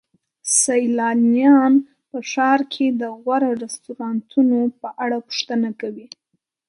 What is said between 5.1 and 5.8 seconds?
پوښتنه